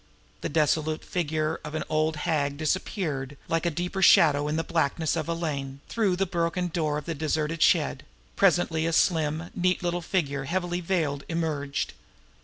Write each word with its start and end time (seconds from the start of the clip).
The 0.41 0.49
dissolute 0.49 1.05
figure 1.05 1.59
of 1.63 1.75
an 1.75 1.83
old 1.87 2.15
hag 2.25 2.57
disappeared, 2.57 3.37
like 3.47 3.67
a 3.67 3.69
deeper 3.69 4.01
shadow 4.01 4.47
in 4.47 4.55
the 4.55 4.63
blackness 4.63 5.15
of 5.15 5.29
a 5.29 5.35
lane, 5.35 5.79
through 5.89 6.15
the 6.15 6.25
broken 6.25 6.69
door 6.69 6.97
of 6.97 7.07
a 7.07 7.13
deserted 7.13 7.61
shed; 7.61 8.03
presently 8.35 8.87
a 8.87 8.93
slim, 8.93 9.51
neat 9.53 9.83
little 9.83 10.01
figure, 10.01 10.45
heavily 10.45 10.81
veiled, 10.81 11.23
emerged. 11.29 11.93